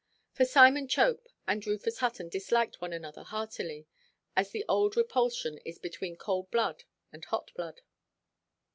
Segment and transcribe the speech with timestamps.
[0.31, 3.85] For Simon Chope and Rufus Hutton disliked one another heartily;
[4.35, 7.81] as the old repulsion is between cold blood and hot blood.